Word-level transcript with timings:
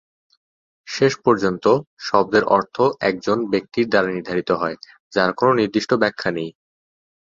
শেষ 0.87 1.13
পর্যন্ত, 1.17 1.65
শব্দের 1.99 2.43
অর্থ 2.55 2.75
একজন 3.01 3.37
ব্যক্তির 3.49 3.85
দ্বারা 3.89 4.09
নির্ধারিত 4.11 4.49
হয়, 4.51 4.77
যার 5.13 5.31
কোন 5.33 5.49
নির্দিষ্ট 5.55 5.91
ব্যাখ্যা 5.93 6.29
নেই। 6.31 6.49